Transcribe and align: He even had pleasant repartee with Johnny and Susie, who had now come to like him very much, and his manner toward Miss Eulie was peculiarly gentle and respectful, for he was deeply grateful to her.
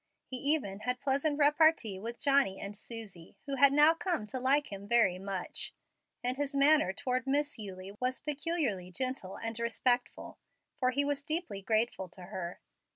He 0.25 0.37
even 0.37 0.79
had 0.79 0.99
pleasant 0.99 1.37
repartee 1.37 1.99
with 1.99 2.17
Johnny 2.17 2.59
and 2.59 2.75
Susie, 2.75 3.37
who 3.45 3.57
had 3.57 3.71
now 3.71 3.93
come 3.93 4.25
to 4.25 4.39
like 4.39 4.71
him 4.71 4.87
very 4.87 5.19
much, 5.19 5.75
and 6.23 6.37
his 6.37 6.55
manner 6.55 6.91
toward 6.91 7.27
Miss 7.27 7.59
Eulie 7.59 7.95
was 7.99 8.19
peculiarly 8.19 8.89
gentle 8.89 9.37
and 9.37 9.59
respectful, 9.59 10.39
for 10.79 10.89
he 10.89 11.05
was 11.05 11.21
deeply 11.21 11.61
grateful 11.61 12.09
to 12.09 12.23
her. 12.23 12.59